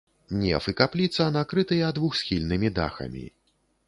Неф 0.37 0.63
і 0.71 0.73
капліца 0.79 1.27
накрытыя 1.35 1.91
двухсхільнымі 1.97 2.73
дахамі. 2.81 3.23